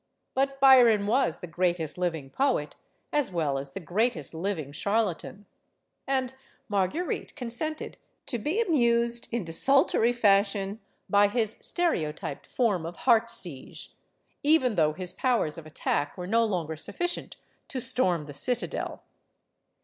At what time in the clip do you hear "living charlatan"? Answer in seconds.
4.33-5.45